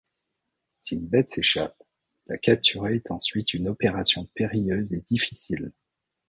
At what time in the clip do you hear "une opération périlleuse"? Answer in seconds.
3.53-4.93